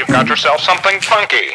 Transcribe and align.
you've 0.00 0.08
got 0.08 0.28
yourself 0.28 0.60
something 0.62 0.98
funky. 1.02 1.50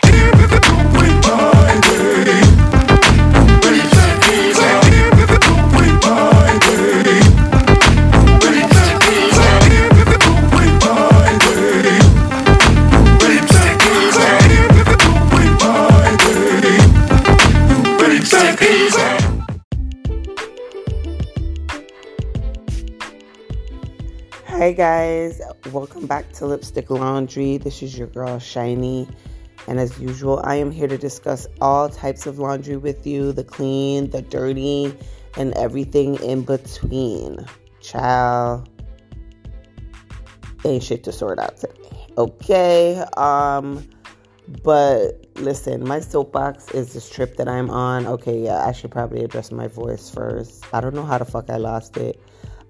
Hey 24.65 24.73
guys, 24.73 25.39
welcome 25.71 26.07
back 26.07 26.31
to 26.31 26.47
Lipstick 26.47 26.89
Laundry. 26.89 27.57
This 27.57 27.83
is 27.83 27.95
your 27.95 28.07
girl 28.07 28.39
Shyni, 28.39 29.07
and 29.67 29.79
as 29.79 29.99
usual, 29.99 30.41
I 30.43 30.55
am 30.55 30.71
here 30.71 30.87
to 30.87 30.97
discuss 30.97 31.45
all 31.61 31.87
types 31.87 32.25
of 32.25 32.39
laundry 32.39 32.75
with 32.75 33.05
you 33.05 33.31
the 33.31 33.43
clean, 33.43 34.09
the 34.09 34.23
dirty, 34.23 34.91
and 35.37 35.53
everything 35.53 36.15
in 36.15 36.41
between. 36.41 37.45
Child, 37.79 38.67
ain't 40.65 40.81
shit 40.81 41.03
to 41.03 41.11
sort 41.11 41.37
out 41.37 41.57
today. 41.57 42.07
Okay, 42.17 43.03
um, 43.17 43.87
but 44.63 45.27
listen, 45.35 45.87
my 45.87 45.99
soapbox 45.99 46.71
is 46.71 46.91
this 46.93 47.07
trip 47.07 47.37
that 47.37 47.47
I'm 47.47 47.69
on. 47.69 48.07
Okay, 48.07 48.39
yeah, 48.39 48.65
I 48.65 48.71
should 48.71 48.89
probably 48.89 49.23
address 49.23 49.51
my 49.51 49.67
voice 49.67 50.09
first. 50.09 50.65
I 50.73 50.81
don't 50.81 50.95
know 50.95 51.05
how 51.05 51.19
the 51.19 51.25
fuck 51.25 51.51
I 51.51 51.57
lost 51.57 51.97
it. 51.97 52.19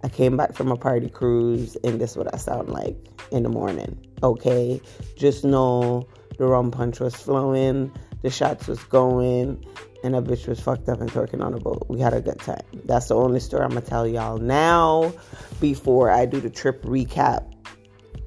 I 0.06 0.08
came 0.08 0.38
back 0.38 0.54
from 0.54 0.72
a 0.72 0.78
party 0.78 1.10
cruise, 1.10 1.76
and 1.84 2.00
this 2.00 2.12
is 2.12 2.18
what 2.18 2.32
I 2.32 2.38
sound 2.38 2.70
like 2.70 2.96
in 3.32 3.42
the 3.42 3.50
morning. 3.50 3.98
Okay, 4.22 4.80
just 5.16 5.44
know 5.44 6.08
the 6.38 6.46
rum 6.46 6.70
punch 6.70 7.00
was 7.00 7.16
flowing, 7.16 7.92
the 8.22 8.30
shots 8.30 8.68
was 8.68 8.84
going, 8.84 9.66
and 10.04 10.16
a 10.16 10.22
bitch 10.22 10.48
was 10.48 10.60
fucked 10.60 10.90
up 10.90 11.02
and 11.02 11.10
twerking 11.10 11.44
on 11.44 11.56
a 11.56 11.60
boat. 11.60 11.88
We 11.90 12.00
had 12.00 12.14
a 12.14 12.22
good 12.22 12.38
time. 12.38 12.62
That's 12.84 13.08
the 13.08 13.16
only 13.16 13.40
story 13.40 13.64
I'm 13.64 13.70
gonna 13.70 13.82
tell 13.82 14.06
y'all 14.06 14.38
now 14.38 15.12
before 15.60 16.12
I 16.12 16.28
do 16.28 16.40
the 16.40 16.52
trip 16.52 16.84
recap 16.84 17.52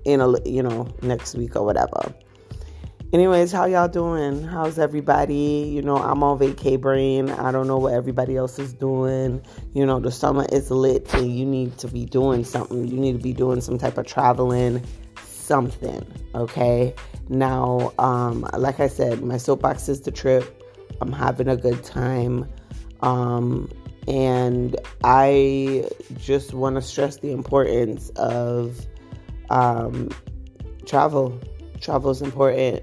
in 0.05 0.21
a 0.21 0.49
you 0.49 0.65
know 0.65 0.89
next 1.03 1.37
week 1.37 1.55
or 1.55 1.65
whatever. 1.65 2.13
Anyways, 3.11 3.53
how 3.53 3.65
y'all 3.65 3.89
doing? 3.89 4.45
How's 4.45 4.79
everybody? 4.79 5.71
You 5.73 5.81
know, 5.81 5.97
I'm 5.97 6.23
on 6.23 6.39
vacay 6.39 6.79
brain. 6.79 7.31
I 7.31 7.51
don't 7.51 7.67
know 7.67 7.79
what 7.79 7.95
everybody 7.95 8.37
else 8.37 8.59
is 8.59 8.75
doing. 8.75 9.41
You 9.73 9.87
know, 9.87 9.99
the 9.99 10.13
summer 10.13 10.45
is 10.53 10.71
lit 10.71 11.15
and 11.15 11.35
you 11.35 11.47
need 11.47 11.79
to 11.79 11.89
be 11.89 12.05
doing 12.05 12.45
something. 12.45 12.87
You 12.87 12.99
need 12.99 13.15
to 13.15 13.23
be 13.23 13.33
doing 13.33 13.63
some 13.63 13.79
type 13.79 13.97
of 13.97 14.05
traveling, 14.05 14.85
something. 15.25 16.07
Okay. 16.35 16.95
Now, 17.31 17.95
um, 17.99 18.47
like 18.53 18.79
I 18.79 18.89
said, 18.89 19.23
my 19.23 19.39
soapbox 19.39 19.89
is 19.89 20.03
the 20.03 20.11
trip. 20.11 20.63
I'm 21.01 21.13
having 21.13 21.49
a 21.49 21.57
good 21.57 21.83
time. 21.83 22.47
Um, 23.01 23.71
and 24.07 24.77
I 25.03 25.89
just 26.19 26.53
want 26.53 26.77
to 26.77 26.83
stress 26.83 27.17
the 27.17 27.33
importance 27.33 28.11
of 28.17 28.87
um, 29.49 30.11
travel. 30.85 31.41
Travel 31.81 32.11
is 32.11 32.21
important 32.21 32.83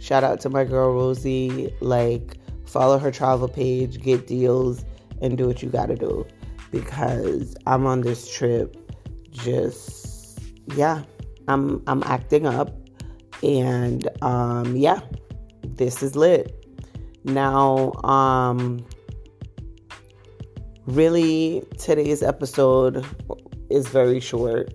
Shout 0.00 0.24
out 0.24 0.40
to 0.40 0.50
my 0.50 0.64
girl 0.64 0.92
Rosie. 0.94 1.72
Like, 1.80 2.38
follow 2.64 2.98
her 2.98 3.10
travel 3.10 3.48
page, 3.48 4.00
get 4.00 4.26
deals, 4.26 4.84
and 5.20 5.36
do 5.36 5.46
what 5.46 5.62
you 5.62 5.68
gotta 5.68 5.94
do. 5.94 6.26
Because 6.70 7.54
I'm 7.66 7.86
on 7.86 8.00
this 8.00 8.32
trip 8.32 8.76
just 9.30 10.40
yeah, 10.74 11.02
I'm 11.48 11.82
I'm 11.86 12.02
acting 12.04 12.46
up 12.46 12.74
and 13.42 14.08
um 14.22 14.74
yeah, 14.76 15.00
this 15.64 16.02
is 16.02 16.16
lit. 16.16 16.56
Now, 17.24 17.92
um 18.04 18.84
really 20.86 21.62
today's 21.78 22.22
episode 22.22 23.04
is 23.68 23.86
very 23.88 24.20
short. 24.20 24.72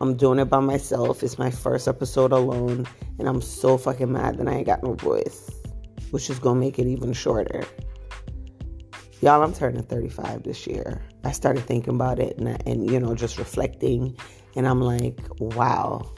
I'm 0.00 0.16
doing 0.16 0.38
it 0.38 0.46
by 0.46 0.60
myself. 0.60 1.22
It's 1.22 1.38
my 1.38 1.50
first 1.50 1.88
episode 1.88 2.32
alone 2.32 2.86
and 3.18 3.28
I'm 3.28 3.40
so 3.40 3.78
fucking 3.78 4.12
mad 4.12 4.38
that 4.38 4.48
I 4.48 4.56
ain't 4.56 4.66
got 4.66 4.82
no 4.82 4.94
voice, 4.94 5.50
which 6.10 6.28
is 6.28 6.38
gonna 6.38 6.60
make 6.60 6.78
it 6.78 6.86
even 6.86 7.12
shorter. 7.12 7.64
Y'all, 9.22 9.42
I'm 9.42 9.54
turning 9.54 9.82
35 9.82 10.42
this 10.42 10.66
year. 10.66 11.02
I 11.24 11.32
started 11.32 11.64
thinking 11.64 11.94
about 11.94 12.18
it 12.18 12.36
and, 12.36 12.62
and 12.68 12.90
you 12.90 13.00
know, 13.00 13.14
just 13.14 13.38
reflecting, 13.38 14.16
and 14.54 14.68
I'm 14.68 14.82
like, 14.82 15.18
wow. 15.40 16.12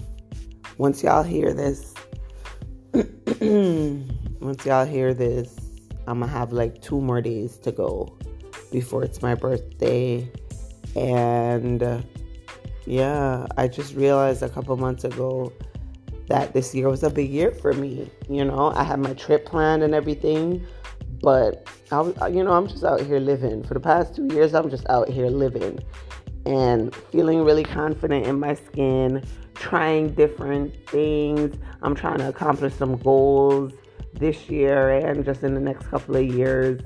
Once 0.79 1.03
y'all 1.03 1.23
hear 1.23 1.55
this, 1.55 1.95
once 2.93 4.67
y'all 4.67 4.85
hear 4.85 5.15
this, 5.15 5.57
I'm 6.09 6.21
gonna 6.21 6.33
have 6.33 6.53
like 6.53 6.83
two 6.83 7.01
more 7.01 7.21
days 7.21 7.57
to 7.59 7.71
go 7.71 8.19
before 8.73 9.05
it's 9.05 9.23
my 9.23 9.35
birthday. 9.37 10.31
And 10.97 11.83
yeah, 12.89 13.47
I 13.59 13.69
just 13.69 13.95
realized 13.95 14.43
a 14.43 14.49
couple 14.49 14.75
months 14.79 15.05
ago 15.05 15.53
that 16.29 16.55
this 16.55 16.75
year 16.75 16.89
was 16.89 17.03
a 17.03 17.11
big 17.11 17.29
year 17.29 17.53
for 17.53 17.75
me. 17.75 18.11
You 18.31 18.47
know, 18.47 18.73
I 18.75 18.83
had 18.83 18.99
my 18.99 19.13
trip 19.13 19.45
planned 19.45 19.83
and 19.83 19.95
everything, 19.95 20.67
but 21.21 21.69
I 21.93 22.01
was, 22.01 22.17
you 22.35 22.43
know, 22.43 22.53
I'm 22.53 22.67
just 22.67 22.85
out 22.85 23.03
here 23.03 23.21
living. 23.21 23.63
For 23.63 23.75
the 23.75 23.81
past 23.81 24.17
two 24.17 24.27
years, 24.33 24.55
I'm 24.55 24.71
just 24.71 24.89
out 24.89 25.11
here 25.11 25.27
living 25.27 25.81
and 26.47 26.95
feeling 26.95 27.45
really 27.45 27.63
confident 27.63 28.27
in 28.27 28.41
my 28.41 28.55
skin, 28.55 29.23
trying 29.55 30.15
different 30.15 30.75
things. 30.89 31.59
I'm 31.83 31.95
trying 31.95 32.19
to 32.19 32.29
accomplish 32.31 32.73
some 32.73 32.97
goals 32.97 33.75
this 34.15 34.49
year 34.49 34.93
and 34.93 35.27
just 35.27 35.43
in 35.43 35.53
the 35.53 35.61
next 35.61 35.89
couple 35.89 36.17
of 36.17 36.27
years. 36.27 36.81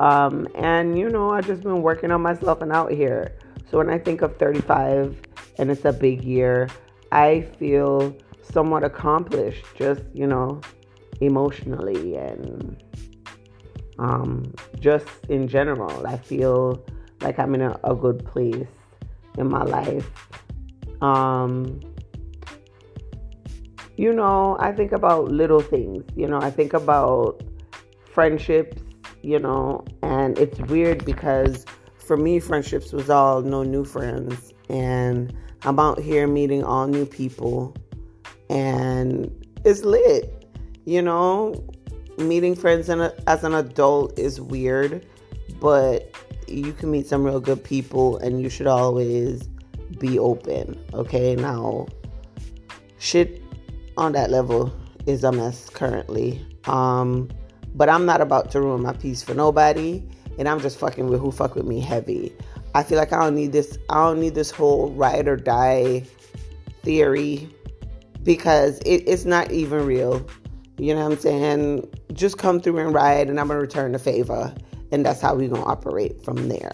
Um, 0.00 0.48
and 0.56 0.98
you 0.98 1.08
know, 1.08 1.30
I've 1.30 1.46
just 1.46 1.62
been 1.62 1.80
working 1.80 2.10
on 2.10 2.22
myself 2.22 2.60
and 2.60 2.72
out 2.72 2.90
here. 2.90 3.36
So 3.70 3.78
when 3.78 3.88
I 3.88 3.98
think 3.98 4.22
of 4.22 4.36
35 4.36 5.16
and 5.58 5.70
it's 5.70 5.84
a 5.84 5.92
big 5.92 6.22
year, 6.24 6.68
I 7.12 7.42
feel 7.58 8.16
somewhat 8.42 8.84
accomplished, 8.84 9.64
just, 9.76 10.02
you 10.12 10.26
know, 10.26 10.60
emotionally 11.20 12.16
and 12.16 12.82
um, 13.98 14.52
just 14.80 15.08
in 15.28 15.48
general. 15.48 16.06
I 16.06 16.16
feel 16.16 16.84
like 17.20 17.38
I'm 17.38 17.54
in 17.54 17.62
a, 17.62 17.78
a 17.84 17.94
good 17.94 18.24
place 18.24 18.66
in 19.38 19.48
my 19.48 19.62
life. 19.62 20.10
Um, 21.00 21.80
you 23.96 24.12
know, 24.12 24.56
I 24.58 24.72
think 24.72 24.92
about 24.92 25.30
little 25.30 25.60
things. 25.60 26.04
You 26.16 26.26
know, 26.26 26.40
I 26.40 26.50
think 26.50 26.72
about 26.72 27.42
friendships, 28.12 28.82
you 29.22 29.38
know, 29.38 29.84
and 30.02 30.38
it's 30.38 30.58
weird 30.62 31.04
because 31.04 31.64
for 31.96 32.16
me, 32.16 32.40
friendships 32.40 32.92
was 32.92 33.08
all 33.08 33.42
no 33.42 33.62
new 33.62 33.84
friends. 33.84 34.53
And 34.68 35.34
I'm 35.62 35.78
out 35.78 35.98
here 35.98 36.26
meeting 36.26 36.64
all 36.64 36.86
new 36.86 37.06
people 37.06 37.76
and 38.50 39.30
it's 39.64 39.82
lit. 39.82 40.30
You 40.84 41.00
know, 41.02 41.64
meeting 42.18 42.54
friends 42.54 42.88
a, 42.88 43.14
as 43.26 43.44
an 43.44 43.54
adult 43.54 44.18
is 44.18 44.40
weird, 44.40 45.06
but 45.60 46.14
you 46.46 46.72
can 46.72 46.90
meet 46.90 47.06
some 47.06 47.24
real 47.24 47.40
good 47.40 47.64
people, 47.64 48.18
and 48.18 48.40
you 48.40 48.50
should 48.50 48.66
always 48.66 49.48
be 49.98 50.18
open. 50.18 50.78
Okay, 50.92 51.34
now 51.36 51.86
shit 52.98 53.42
on 53.96 54.12
that 54.12 54.30
level 54.30 54.72
is 55.06 55.24
a 55.24 55.32
mess 55.32 55.70
currently. 55.70 56.44
Um, 56.66 57.30
but 57.74 57.88
I'm 57.88 58.06
not 58.06 58.20
about 58.20 58.50
to 58.52 58.60
ruin 58.60 58.82
my 58.82 58.92
peace 58.92 59.22
for 59.22 59.34
nobody, 59.34 60.06
and 60.38 60.48
I'm 60.48 60.60
just 60.60 60.78
fucking 60.78 61.06
with 61.08 61.20
who 61.20 61.30
fuck 61.30 61.54
with 61.54 61.66
me 61.66 61.80
heavy. 61.80 62.36
I 62.74 62.82
feel 62.82 62.98
like 62.98 63.12
I 63.12 63.20
don't 63.20 63.34
need 63.34 63.52
this. 63.52 63.78
I 63.88 64.04
don't 64.04 64.20
need 64.20 64.34
this 64.34 64.50
whole 64.50 64.90
ride 64.92 65.28
or 65.28 65.36
die 65.36 66.04
theory 66.82 67.48
because 68.22 68.78
it, 68.80 69.04
it's 69.06 69.24
not 69.24 69.50
even 69.52 69.86
real. 69.86 70.26
You 70.78 70.94
know 70.94 71.04
what 71.04 71.12
I'm 71.12 71.18
saying? 71.18 71.88
Just 72.12 72.38
come 72.38 72.60
through 72.60 72.78
and 72.78 72.92
ride, 72.92 73.28
and 73.28 73.38
I'm 73.38 73.46
gonna 73.46 73.60
return 73.60 73.92
the 73.92 73.98
favor, 73.98 74.52
and 74.90 75.06
that's 75.06 75.20
how 75.20 75.34
we 75.36 75.46
gonna 75.46 75.64
operate 75.64 76.24
from 76.24 76.48
there. 76.48 76.72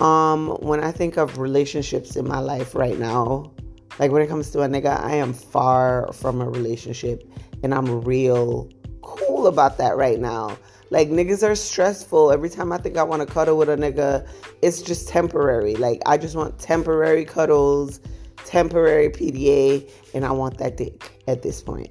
Um, 0.00 0.56
when 0.60 0.82
I 0.82 0.92
think 0.92 1.16
of 1.16 1.38
relationships 1.38 2.16
in 2.16 2.26
my 2.26 2.38
life 2.38 2.74
right 2.74 2.98
now, 2.98 3.52
like 3.98 4.12
when 4.12 4.22
it 4.22 4.28
comes 4.28 4.50
to 4.50 4.62
a 4.62 4.68
nigga, 4.68 5.00
I 5.00 5.16
am 5.16 5.32
far 5.32 6.12
from 6.12 6.40
a 6.40 6.48
relationship, 6.48 7.28
and 7.64 7.74
I'm 7.74 8.02
real 8.02 8.70
cool 9.02 9.48
about 9.48 9.78
that 9.78 9.96
right 9.96 10.20
now. 10.20 10.56
Like 10.92 11.08
niggas 11.08 11.42
are 11.42 11.54
stressful. 11.54 12.32
Every 12.32 12.50
time 12.50 12.70
I 12.70 12.78
think 12.78 12.98
I 12.98 13.02
want 13.02 13.26
to 13.26 13.32
cuddle 13.34 13.56
with 13.56 13.70
a 13.70 13.76
nigga, 13.76 14.28
it's 14.60 14.82
just 14.82 15.08
temporary. 15.08 15.74
Like 15.74 16.02
I 16.04 16.18
just 16.18 16.36
want 16.36 16.58
temporary 16.58 17.24
cuddles 17.24 18.00
temporary 18.44 19.08
PDA, 19.08 19.90
and 20.14 20.24
I 20.24 20.32
want 20.32 20.58
that 20.58 20.76
dick 20.76 21.18
at 21.26 21.42
this 21.42 21.62
point. 21.62 21.90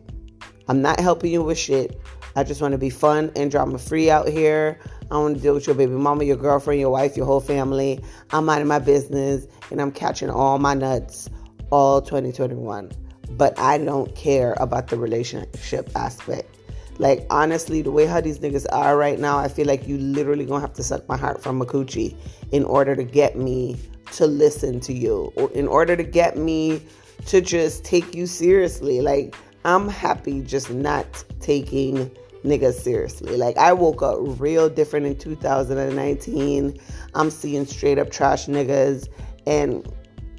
I'm 0.68 0.82
not 0.82 1.00
helping 1.00 1.32
you 1.32 1.42
with 1.42 1.58
shit. 1.58 2.00
I 2.36 2.44
just 2.44 2.62
want 2.62 2.74
to 2.74 2.78
be 2.78 2.90
fun 2.90 3.32
and 3.36 3.50
drama 3.50 3.78
free 3.78 4.10
out 4.10 4.28
here. 4.28 4.80
I 5.10 5.18
want 5.18 5.36
to 5.36 5.42
deal 5.42 5.54
with 5.54 5.66
your 5.66 5.76
baby 5.76 5.94
mama, 5.94 6.24
your 6.24 6.38
girlfriend, 6.38 6.80
your 6.80 6.92
wife, 6.92 7.18
your 7.18 7.26
whole 7.26 7.42
family. 7.42 8.00
I'm 8.30 8.46
minding 8.46 8.68
my 8.68 8.80
business 8.80 9.48
and 9.70 9.82
I'm 9.82 9.92
catching 9.92 10.30
all 10.30 10.60
my 10.60 10.74
nuts 10.74 11.30
all 11.72 12.02
2021. 12.02 12.92
but 13.32 13.58
I 13.58 13.78
don't 13.78 14.14
care 14.16 14.56
about 14.58 14.90
the 14.90 14.98
relationship 14.98 15.90
aspect. 15.96 16.54
Like 16.98 17.26
honestly, 17.30 17.82
the 17.82 17.92
way 17.92 18.06
how 18.06 18.22
these 18.22 18.40
niggas 18.40 18.66
are 18.72 18.98
right 18.98 19.20
now, 19.20 19.38
I 19.38 19.48
feel 19.48 19.68
like 19.68 19.88
you 19.88 19.98
literally 19.98 20.46
gonna 20.46 20.62
have 20.62 20.74
to 20.74 20.84
suck 20.84 21.08
my 21.10 21.18
heart 21.18 21.42
from 21.42 21.62
a 21.62 21.66
coochie 21.66 22.16
in 22.52 22.64
order 22.64 22.96
to 22.96 23.04
get 23.04 23.36
me 23.36 23.78
to 24.14 24.28
listen 24.28 24.80
to 24.82 24.94
you, 24.94 25.32
or 25.36 25.52
in 25.54 25.68
order 25.68 25.96
to 25.96 26.04
get 26.04 26.38
me 26.38 26.82
to 27.28 27.42
just 27.42 27.84
take 27.84 28.14
you 28.14 28.26
seriously. 28.26 29.02
Like 29.02 29.36
I'm 29.66 29.88
happy 29.88 30.42
just 30.42 30.70
not 30.72 31.24
taking 31.40 32.12
niggas 32.44 32.82
seriously. 32.82 33.38
Like 33.38 33.58
I 33.58 33.74
woke 33.74 34.02
up 34.02 34.18
real 34.40 34.70
different 34.70 35.06
in 35.06 35.18
2019. 35.18 36.80
I'm 37.14 37.30
seeing 37.30 37.66
straight 37.66 38.00
up 38.00 38.12
trash 38.12 38.48
niggas 38.48 39.08
and 39.46 39.88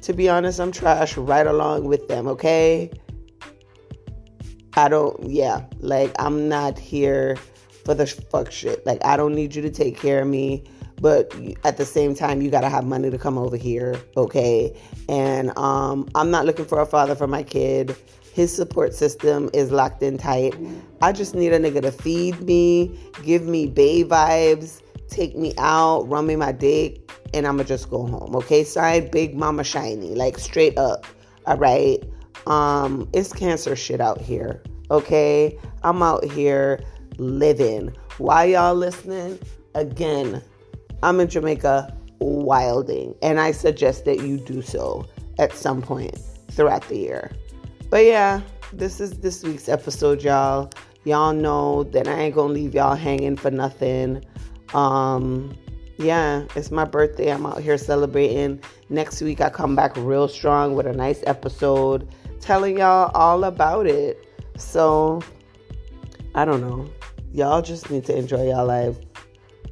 to 0.01 0.13
be 0.13 0.29
honest, 0.29 0.59
I'm 0.59 0.71
trash 0.71 1.17
right 1.17 1.47
along 1.47 1.85
with 1.85 2.09
them, 2.09 2.27
okay? 2.27 2.91
I 4.75 4.89
don't, 4.89 5.29
yeah, 5.29 5.65
like 5.79 6.11
I'm 6.19 6.49
not 6.49 6.79
here 6.79 7.37
for 7.85 7.93
the 7.93 8.07
fuck 8.07 8.51
shit. 8.51 8.85
Like 8.85 9.03
I 9.05 9.17
don't 9.17 9.35
need 9.35 9.55
you 9.55 9.61
to 9.61 9.69
take 9.69 9.97
care 9.97 10.21
of 10.21 10.27
me, 10.27 10.63
but 11.01 11.33
at 11.63 11.77
the 11.77 11.85
same 11.85 12.15
time, 12.15 12.41
you 12.41 12.49
gotta 12.49 12.69
have 12.69 12.85
money 12.85 13.09
to 13.09 13.17
come 13.17 13.37
over 13.37 13.57
here, 13.57 13.95
okay? 14.15 14.75
And 15.09 15.55
um, 15.57 16.09
I'm 16.15 16.31
not 16.31 16.45
looking 16.45 16.65
for 16.65 16.79
a 16.79 16.85
father 16.85 17.15
for 17.15 17.27
my 17.27 17.43
kid. 17.43 17.95
His 18.33 18.55
support 18.55 18.95
system 18.95 19.49
is 19.53 19.71
locked 19.71 20.01
in 20.01 20.17
tight. 20.17 20.55
I 21.01 21.11
just 21.11 21.35
need 21.35 21.53
a 21.53 21.59
nigga 21.59 21.81
to 21.83 21.91
feed 21.91 22.41
me, 22.41 22.97
give 23.23 23.43
me 23.43 23.67
bay 23.67 24.03
vibes, 24.03 24.81
take 25.07 25.37
me 25.37 25.53
out, 25.59 26.09
run 26.09 26.25
me 26.25 26.35
my 26.35 26.51
dick, 26.51 27.11
and 27.33 27.45
I'ma 27.45 27.63
just 27.63 27.89
go 27.91 28.07
home. 28.07 28.35
Okay, 28.37 28.63
side 28.63 29.11
big 29.11 29.35
mama 29.35 29.61
Shyni, 29.61 30.15
like 30.15 30.39
straight 30.39 30.77
up. 30.79 31.05
All 31.45 31.57
right. 31.57 32.03
Um, 32.47 33.09
it's 33.13 33.31
cancer 33.31 33.75
shit 33.75 34.01
out 34.01 34.21
here. 34.21 34.61
Okay, 34.91 35.57
I'm 35.83 36.03
out 36.03 36.23
here 36.25 36.83
living. 37.17 37.95
Why 38.17 38.45
y'all 38.45 38.75
listening? 38.75 39.39
Again, 39.75 40.41
I'm 41.01 41.19
in 41.19 41.27
Jamaica 41.27 41.95
wilding, 42.19 43.15
and 43.21 43.39
I 43.39 43.51
suggest 43.51 44.05
that 44.05 44.19
you 44.19 44.37
do 44.37 44.61
so 44.61 45.05
at 45.39 45.53
some 45.53 45.81
point 45.81 46.17
throughout 46.51 46.87
the 46.87 46.97
year. 46.97 47.31
But 47.89 48.05
yeah, 48.05 48.41
this 48.71 48.99
is 48.99 49.19
this 49.19 49.43
week's 49.43 49.69
episode, 49.69 50.23
y'all. 50.23 50.69
Y'all 51.05 51.33
know 51.33 51.83
that 51.85 52.07
I 52.07 52.13
ain't 52.13 52.35
gonna 52.35 52.53
leave 52.53 52.73
y'all 52.73 52.95
hanging 52.95 53.35
for 53.35 53.51
nothing. 53.51 54.23
Um, 54.73 55.55
yeah, 55.97 56.45
it's 56.55 56.71
my 56.71 56.85
birthday. 56.85 57.31
I'm 57.31 57.45
out 57.45 57.61
here 57.61 57.77
celebrating. 57.77 58.61
Next 58.89 59.21
week, 59.21 59.41
I 59.41 59.49
come 59.49 59.75
back 59.75 59.95
real 59.97 60.27
strong 60.27 60.75
with 60.75 60.87
a 60.87 60.93
nice 60.93 61.23
episode 61.27 62.07
telling 62.43 62.77
y'all 62.77 63.09
all 63.13 63.45
about 63.45 63.87
it. 63.87 64.27
So, 64.57 65.21
I 66.35 66.45
don't 66.45 66.61
know. 66.61 66.89
Y'all 67.31 67.61
just 67.61 67.89
need 67.89 68.05
to 68.05 68.15
enjoy 68.15 68.49
y'all 68.49 68.65
life. 68.65 68.97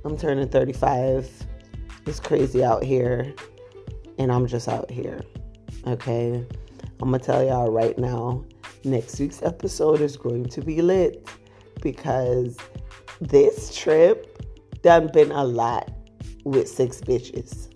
I'm 0.05 0.17
turning 0.17 0.47
35. 0.47 1.29
It's 2.07 2.19
crazy 2.19 2.63
out 2.63 2.83
here. 2.83 3.33
And 4.17 4.31
I'm 4.31 4.47
just 4.47 4.67
out 4.67 4.89
here. 4.89 5.21
Okay? 5.85 6.45
I'm 7.01 7.09
going 7.09 7.19
to 7.19 7.25
tell 7.25 7.43
y'all 7.43 7.71
right 7.71 7.97
now 7.97 8.45
next 8.83 9.19
week's 9.19 9.41
episode 9.43 10.01
is 10.01 10.15
going 10.17 10.45
to 10.45 10.61
be 10.61 10.81
lit 10.81 11.27
because 11.81 12.57
this 13.19 13.75
trip 13.75 14.41
done 14.81 15.09
been 15.13 15.31
a 15.31 15.43
lot 15.43 15.91
with 16.45 16.67
six 16.67 17.01
bitches. 17.01 17.69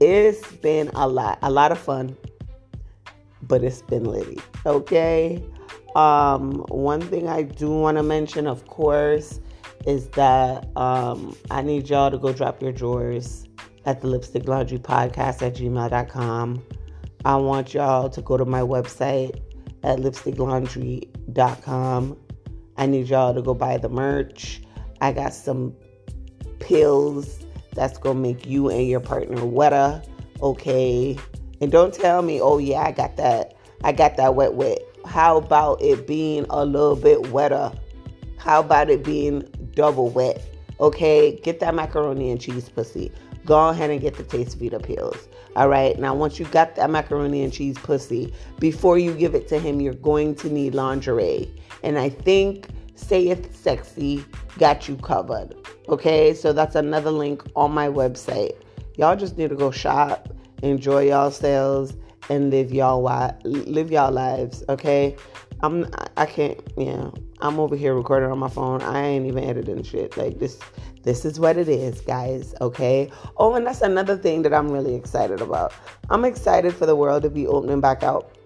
It's 0.00 0.52
been 0.52 0.88
a 0.94 1.08
lot, 1.08 1.38
a 1.42 1.50
lot 1.50 1.72
of 1.72 1.78
fun, 1.78 2.16
but 3.48 3.64
it's 3.64 3.82
been 3.82 4.04
litty. 4.04 4.38
Okay. 4.64 5.42
Um, 5.96 6.64
one 6.68 7.00
thing 7.00 7.28
I 7.28 7.42
do 7.42 7.70
want 7.70 7.96
to 7.96 8.02
mention, 8.02 8.46
of 8.46 8.66
course, 8.66 9.40
is 9.86 10.08
that 10.10 10.68
um, 10.76 11.34
I 11.50 11.62
need 11.62 11.88
y'all 11.88 12.10
to 12.10 12.18
go 12.18 12.30
drop 12.32 12.62
your 12.62 12.72
drawers 12.72 13.46
at 13.86 14.02
the 14.02 14.06
Lipstick 14.06 14.46
Laundry 14.46 14.78
Podcast 14.78 15.42
at 15.42 15.54
gmail.com. 15.54 16.62
I 17.24 17.36
want 17.36 17.74
y'all 17.74 18.08
to 18.10 18.22
go 18.22 18.36
to 18.36 18.44
my 18.44 18.60
website 18.60 19.40
at 19.82 19.98
lipsticklaundry.com. 19.98 22.16
I 22.76 22.86
need 22.86 23.08
y'all 23.08 23.34
to 23.34 23.42
go 23.42 23.54
buy 23.54 23.78
the 23.78 23.88
merch. 23.88 24.62
I 25.00 25.12
got 25.12 25.34
some 25.34 25.74
pills 26.60 27.40
that's 27.74 27.98
gonna 27.98 28.18
make 28.18 28.46
you 28.46 28.68
and 28.68 28.88
your 28.88 29.00
partner 29.00 29.44
wetter, 29.44 30.02
okay? 30.42 31.18
And 31.60 31.72
don't 31.72 31.92
tell 31.92 32.22
me, 32.22 32.40
oh 32.40 32.58
yeah, 32.58 32.80
I 32.82 32.92
got 32.92 33.16
that, 33.16 33.56
I 33.84 33.92
got 33.92 34.16
that 34.16 34.34
wet 34.34 34.54
wet. 34.54 34.78
How 35.04 35.38
about 35.38 35.80
it 35.82 36.06
being 36.06 36.46
a 36.50 36.64
little 36.64 36.96
bit 36.96 37.30
wetter? 37.30 37.72
How 38.36 38.60
about 38.60 38.90
it 38.90 39.02
being 39.02 39.42
double 39.74 40.10
wet? 40.10 40.44
Okay, 40.80 41.40
get 41.42 41.60
that 41.60 41.74
macaroni 41.74 42.30
and 42.30 42.40
cheese 42.40 42.68
pussy. 42.68 43.10
Go 43.44 43.68
ahead 43.68 43.90
and 43.90 44.00
get 44.00 44.14
the 44.14 44.24
Tastevita 44.24 44.82
pills. 44.82 45.28
All 45.56 45.68
right. 45.68 45.98
Now, 45.98 46.14
once 46.14 46.38
you 46.38 46.44
got 46.46 46.76
that 46.76 46.90
macaroni 46.90 47.42
and 47.42 47.52
cheese 47.52 47.78
pussy, 47.78 48.32
before 48.60 48.98
you 48.98 49.14
give 49.14 49.34
it 49.34 49.48
to 49.48 49.58
him, 49.58 49.80
you're 49.80 49.94
going 49.94 50.34
to 50.36 50.50
need 50.50 50.74
lingerie. 50.74 51.50
And 51.82 51.98
I 51.98 52.10
think 52.10 52.68
Sayeth 52.94 53.54
Sexy 53.54 54.24
got 54.58 54.86
you 54.86 54.96
covered. 54.96 55.54
Okay. 55.88 56.34
So 56.34 56.52
that's 56.52 56.74
another 56.74 57.10
link 57.10 57.42
on 57.56 57.72
my 57.72 57.88
website. 57.88 58.54
Y'all 58.96 59.16
just 59.16 59.38
need 59.38 59.48
to 59.48 59.56
go 59.56 59.70
shop, 59.70 60.28
enjoy 60.62 61.08
y'all 61.08 61.30
sales, 61.30 61.94
and 62.28 62.50
live 62.50 62.72
y'all 62.72 63.02
live 63.44 63.90
y'all 63.90 64.12
lives. 64.12 64.62
Okay. 64.68 65.16
I'm 65.60 65.86
I 66.16 66.26
can't 66.26 66.60
yeah. 66.76 67.10
I'm 67.40 67.58
over 67.60 67.76
here 67.76 67.94
recording 67.94 68.30
on 68.30 68.38
my 68.38 68.48
phone. 68.48 68.82
I 68.82 69.04
ain't 69.04 69.26
even 69.26 69.44
editing 69.44 69.82
shit. 69.82 70.16
Like 70.16 70.38
this 70.38 70.58
this 71.08 71.24
is 71.24 71.40
what 71.40 71.56
it 71.56 71.68
is, 71.68 72.00
guys, 72.00 72.54
okay? 72.60 73.10
Oh, 73.36 73.54
and 73.54 73.66
that's 73.66 73.80
another 73.80 74.16
thing 74.16 74.42
that 74.42 74.52
I'm 74.52 74.68
really 74.70 74.94
excited 74.94 75.40
about. 75.40 75.72
I'm 76.10 76.24
excited 76.24 76.74
for 76.74 76.86
the 76.86 76.96
world 76.96 77.22
to 77.22 77.30
be 77.30 77.46
opening 77.46 77.80
back 77.80 78.02
out 78.02 78.36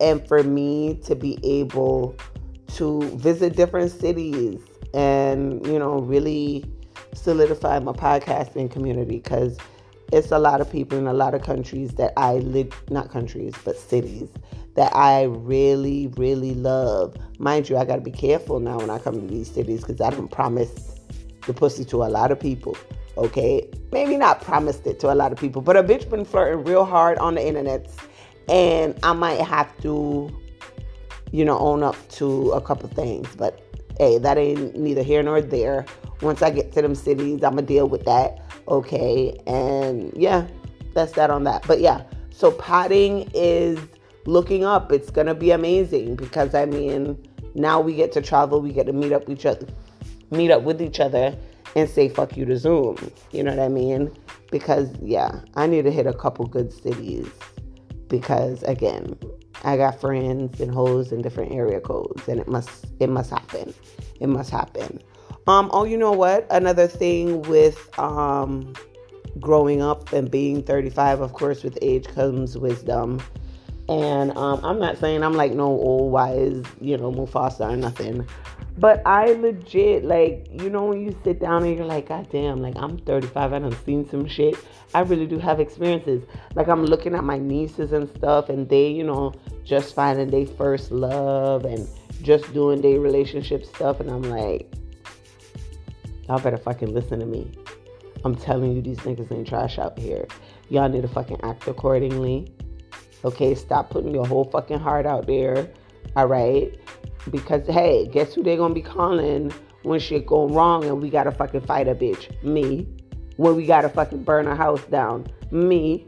and 0.00 0.26
for 0.28 0.42
me 0.42 1.00
to 1.04 1.16
be 1.16 1.38
able 1.42 2.16
to 2.74 3.02
visit 3.16 3.56
different 3.56 3.90
cities 3.90 4.60
and, 4.92 5.66
you 5.66 5.78
know, 5.78 6.00
really 6.00 6.64
solidify 7.14 7.78
my 7.80 7.92
podcasting 7.92 8.70
community 8.70 9.16
because 9.16 9.58
it's 10.12 10.30
a 10.30 10.38
lot 10.38 10.60
of 10.60 10.70
people 10.70 10.98
in 10.98 11.06
a 11.06 11.12
lot 11.12 11.34
of 11.34 11.42
countries 11.42 11.92
that 11.94 12.12
I 12.16 12.34
live, 12.34 12.72
not 12.90 13.10
countries, 13.10 13.54
but 13.64 13.76
cities 13.76 14.28
that 14.74 14.94
I 14.94 15.24
really, 15.24 16.08
really 16.16 16.54
love. 16.54 17.16
Mind 17.38 17.68
you, 17.68 17.76
I 17.76 17.84
got 17.84 17.96
to 17.96 18.00
be 18.00 18.10
careful 18.10 18.60
now 18.60 18.78
when 18.78 18.90
I 18.90 18.98
come 18.98 19.20
to 19.20 19.26
these 19.26 19.50
cities 19.50 19.80
because 19.80 20.00
I 20.00 20.10
don't 20.10 20.30
promise 20.30 20.98
the 21.46 21.54
pussy 21.54 21.84
to 21.86 22.02
a 22.04 22.08
lot 22.08 22.30
of 22.30 22.40
people. 22.40 22.76
Okay, 23.16 23.68
maybe 23.92 24.16
not 24.16 24.40
promised 24.40 24.86
it 24.86 24.98
to 25.00 25.12
a 25.12 25.14
lot 25.14 25.30
of 25.30 25.38
people, 25.38 25.62
but 25.62 25.76
a 25.76 25.84
bitch 25.84 26.10
been 26.10 26.24
flirting 26.24 26.64
real 26.64 26.84
hard 26.84 27.16
on 27.18 27.36
the 27.36 27.46
internet, 27.46 27.88
and 28.48 28.98
I 29.04 29.12
might 29.12 29.40
have 29.40 29.76
to, 29.82 30.28
you 31.30 31.44
know, 31.44 31.56
own 31.58 31.84
up 31.84 31.96
to 32.12 32.50
a 32.50 32.60
couple 32.60 32.88
things. 32.88 33.28
But 33.36 33.60
hey, 33.98 34.18
that 34.18 34.36
ain't 34.36 34.76
neither 34.76 35.04
here 35.04 35.22
nor 35.22 35.40
there. 35.40 35.86
Once 36.22 36.42
I 36.42 36.50
get 36.50 36.72
to 36.72 36.82
them 36.82 36.96
cities, 36.96 37.44
I'ma 37.44 37.60
deal 37.60 37.88
with 37.88 38.04
that. 38.06 38.43
Okay, 38.68 39.38
and 39.46 40.12
yeah, 40.16 40.46
that's 40.94 41.12
that 41.12 41.30
on 41.30 41.44
that. 41.44 41.66
But 41.66 41.80
yeah, 41.80 42.02
so 42.30 42.50
potting 42.50 43.30
is 43.34 43.78
looking 44.26 44.64
up. 44.64 44.90
It's 44.92 45.10
gonna 45.10 45.34
be 45.34 45.50
amazing 45.50 46.16
because 46.16 46.54
I 46.54 46.64
mean, 46.64 47.22
now 47.54 47.80
we 47.80 47.94
get 47.94 48.12
to 48.12 48.22
travel, 48.22 48.60
we 48.60 48.72
get 48.72 48.86
to 48.86 48.92
meet 48.92 49.12
up 49.12 49.28
each 49.28 49.46
other 49.46 49.66
meet 50.30 50.50
up 50.50 50.62
with 50.62 50.82
each 50.82 51.00
other 51.00 51.36
and 51.76 51.88
say 51.88 52.08
fuck 52.08 52.36
you 52.36 52.44
to 52.46 52.56
Zoom. 52.56 52.96
You 53.32 53.42
know 53.42 53.54
what 53.54 53.64
I 53.64 53.68
mean? 53.68 54.14
Because 54.50 54.90
yeah, 55.02 55.40
I 55.54 55.66
need 55.66 55.82
to 55.82 55.90
hit 55.90 56.06
a 56.06 56.12
couple 56.12 56.46
good 56.46 56.72
cities 56.72 57.28
because 58.08 58.62
again, 58.64 59.18
I 59.64 59.76
got 59.76 60.00
friends 60.00 60.60
and 60.60 60.70
hoes 60.70 61.10
in 61.10 61.22
different 61.22 61.52
area 61.52 61.80
codes 61.80 62.28
and 62.28 62.40
it 62.40 62.48
must 62.48 62.86
it 63.00 63.08
must 63.08 63.30
happen. 63.30 63.74
It 64.20 64.28
must 64.28 64.50
happen. 64.50 65.00
Um 65.46 65.70
oh 65.72 65.84
you 65.84 65.96
know 65.96 66.12
what? 66.12 66.46
Another 66.50 66.86
thing 66.86 67.42
with 67.42 67.96
um 67.98 68.72
growing 69.40 69.82
up 69.82 70.12
and 70.12 70.30
being 70.30 70.62
35, 70.62 71.20
of 71.20 71.32
course 71.32 71.62
with 71.62 71.78
age 71.82 72.06
comes 72.06 72.56
wisdom. 72.56 73.22
And 73.88 74.36
um, 74.38 74.64
I'm 74.64 74.78
not 74.78 74.96
saying 74.96 75.22
I'm 75.22 75.34
like 75.34 75.52
no 75.52 75.66
old 75.66 76.10
wise, 76.10 76.62
you 76.80 76.96
know, 76.96 77.12
Mufasa 77.12 77.72
or 77.72 77.76
nothing. 77.76 78.26
But 78.78 79.02
I 79.06 79.32
legit 79.34 80.04
like 80.04 80.48
you 80.50 80.70
know 80.70 80.86
when 80.86 81.00
you 81.02 81.16
sit 81.22 81.38
down 81.38 81.64
and 81.64 81.76
you're 81.76 81.86
like, 81.86 82.08
God 82.08 82.28
damn, 82.30 82.60
like 82.60 82.76
I'm 82.76 82.98
35, 82.98 83.52
I 83.52 83.58
done 83.58 83.76
seen 83.84 84.08
some 84.08 84.26
shit. 84.26 84.56
I 84.94 85.00
really 85.00 85.26
do 85.26 85.38
have 85.38 85.60
experiences. 85.60 86.22
Like 86.54 86.68
I'm 86.68 86.84
looking 86.84 87.14
at 87.14 87.24
my 87.24 87.38
nieces 87.38 87.92
and 87.92 88.08
stuff, 88.16 88.48
and 88.48 88.68
they, 88.68 88.88
you 88.88 89.04
know, 89.04 89.34
just 89.64 89.94
finding 89.94 90.30
their 90.30 90.46
first 90.46 90.90
love 90.90 91.64
and 91.64 91.86
just 92.22 92.52
doing 92.54 92.80
their 92.80 92.98
relationship 92.98 93.64
stuff, 93.64 94.00
and 94.00 94.10
I'm 94.10 94.22
like, 94.22 94.72
y'all 96.28 96.38
better 96.40 96.56
fucking 96.56 96.92
listen 96.92 97.20
to 97.20 97.26
me. 97.26 97.50
I'm 98.24 98.34
telling 98.34 98.72
you, 98.72 98.80
these 98.80 98.98
niggas 99.00 99.30
ain't 99.30 99.46
trash 99.46 99.78
out 99.78 99.98
here. 99.98 100.26
Y'all 100.70 100.88
need 100.88 101.02
to 101.02 101.08
fucking 101.08 101.40
act 101.42 101.68
accordingly. 101.68 102.52
Okay, 103.24 103.54
stop 103.54 103.90
putting 103.90 104.14
your 104.14 104.26
whole 104.26 104.44
fucking 104.44 104.78
heart 104.78 105.06
out 105.06 105.26
there. 105.26 105.68
All 106.16 106.26
right? 106.26 106.78
Because 107.30 107.66
hey, 107.66 108.06
guess 108.06 108.34
who 108.34 108.42
they're 108.42 108.56
gonna 108.56 108.74
be 108.74 108.82
calling 108.82 109.52
when 109.82 110.00
shit 110.00 110.26
go 110.26 110.48
wrong 110.48 110.84
and 110.84 111.00
we 111.02 111.10
gotta 111.10 111.32
fucking 111.32 111.62
fight 111.62 111.88
a 111.88 111.94
bitch? 111.94 112.42
Me. 112.42 112.86
When 113.36 113.56
we 113.56 113.66
gotta 113.66 113.88
fucking 113.88 114.24
burn 114.24 114.46
a 114.46 114.54
house 114.54 114.84
down? 114.84 115.26
Me. 115.50 116.06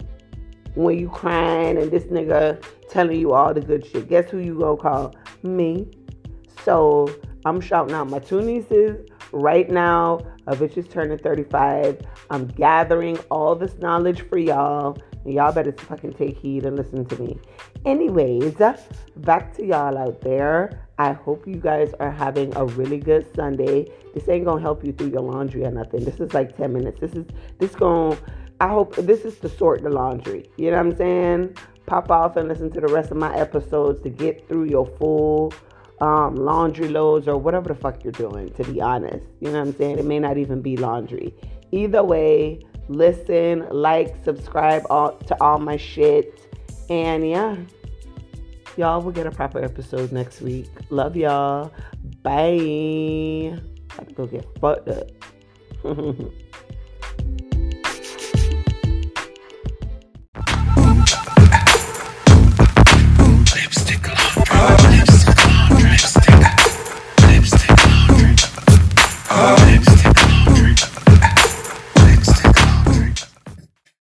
When 0.74 0.98
you 0.98 1.08
crying 1.08 1.78
and 1.78 1.90
this 1.90 2.04
nigga 2.04 2.62
telling 2.88 3.18
you 3.18 3.32
all 3.32 3.52
the 3.52 3.60
good 3.60 3.86
shit, 3.86 4.08
guess 4.08 4.30
who 4.30 4.38
you 4.38 4.58
gonna 4.58 4.76
call? 4.76 5.14
Me. 5.42 5.90
So 6.64 7.08
I'm 7.44 7.60
shouting 7.60 7.94
out 7.94 8.08
my 8.08 8.18
two 8.18 8.40
nieces 8.42 9.06
right 9.32 9.68
now. 9.70 10.20
A 10.46 10.54
bitch 10.54 10.76
is 10.76 10.86
turning 10.88 11.18
35. 11.18 12.00
I'm 12.30 12.46
gathering 12.46 13.18
all 13.30 13.54
this 13.54 13.76
knowledge 13.78 14.22
for 14.22 14.38
y'all. 14.38 14.98
And 15.24 15.34
y'all 15.34 15.52
better 15.52 15.72
fucking 15.72 16.12
take 16.12 16.38
heed 16.38 16.64
and 16.64 16.76
listen 16.76 17.04
to 17.04 17.20
me. 17.20 17.38
Anyways, 17.84 18.54
back 19.16 19.54
to 19.54 19.64
y'all 19.64 19.98
out 19.98 20.20
there. 20.20 20.86
I 20.98 21.12
hope 21.12 21.46
you 21.46 21.56
guys 21.56 21.92
are 22.00 22.10
having 22.10 22.56
a 22.56 22.64
really 22.64 22.98
good 22.98 23.26
Sunday. 23.34 23.90
This 24.14 24.28
ain't 24.28 24.44
gonna 24.44 24.62
help 24.62 24.84
you 24.84 24.92
through 24.92 25.10
your 25.10 25.22
laundry 25.22 25.64
or 25.64 25.70
nothing. 25.70 26.04
This 26.04 26.20
is 26.20 26.32
like 26.32 26.56
10 26.56 26.72
minutes. 26.72 27.00
This 27.00 27.12
is 27.12 27.26
this 27.58 27.74
gonna 27.74 28.16
I 28.60 28.68
hope 28.68 28.96
this 28.96 29.24
is 29.26 29.38
to 29.40 29.48
sort 29.50 29.82
the 29.82 29.90
laundry. 29.90 30.46
You 30.56 30.70
know 30.70 30.78
what 30.78 30.86
I'm 30.86 30.96
saying? 30.96 31.56
Pop 31.84 32.10
off 32.10 32.36
and 32.36 32.48
listen 32.48 32.70
to 32.70 32.80
the 32.80 32.88
rest 32.88 33.10
of 33.10 33.18
my 33.18 33.36
episodes 33.36 34.02
to 34.02 34.08
get 34.08 34.48
through 34.48 34.64
your 34.64 34.86
full 34.98 35.52
um, 36.00 36.36
laundry 36.36 36.88
loads 36.88 37.28
or 37.28 37.36
whatever 37.36 37.68
the 37.68 37.74
fuck 37.74 38.04
you're 38.04 38.12
doing, 38.12 38.50
to 38.50 38.64
be 38.64 38.80
honest. 38.80 39.24
You 39.40 39.50
know 39.50 39.60
what 39.60 39.68
I'm 39.68 39.76
saying? 39.76 39.98
It 39.98 40.04
may 40.04 40.18
not 40.18 40.36
even 40.38 40.60
be 40.60 40.76
laundry. 40.76 41.34
Either 41.72 42.04
way, 42.04 42.60
listen, 42.88 43.66
like, 43.70 44.16
subscribe 44.24 44.82
all, 44.90 45.12
to 45.12 45.42
all 45.42 45.58
my 45.58 45.76
shit. 45.76 46.40
And 46.90 47.28
yeah, 47.28 47.56
y'all 48.76 49.02
will 49.02 49.12
get 49.12 49.26
a 49.26 49.30
proper 49.30 49.62
episode 49.62 50.12
next 50.12 50.40
week. 50.40 50.68
Love 50.90 51.16
y'all. 51.16 51.72
Bye. 52.22 53.58
Have 53.90 54.08
to 54.08 54.14
go 54.14 54.26
get 54.26 54.46
fucked 54.60 54.88
up. 54.88 55.10